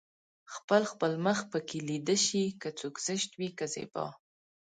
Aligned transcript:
خپل 0.53 0.81
خپل 0.91 1.11
مخ 1.25 1.39
پکې 1.51 1.79
ليده 1.87 2.15
شي 2.25 2.43
که 2.61 2.69
څوک 2.79 2.95
زشت 3.07 3.29
وي 3.39 3.49
که 3.57 3.65
زيبا 3.73 4.05